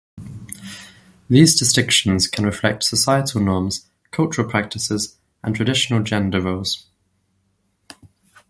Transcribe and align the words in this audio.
These 1.29 1.59
distinctions 1.59 2.25
can 2.27 2.43
reflect 2.43 2.81
societal 2.83 3.39
norms, 3.39 3.87
cultural 4.09 4.49
practices, 4.49 5.15
and 5.43 5.55
traditional 5.55 6.01
gender 6.01 6.41
roles. 6.41 6.87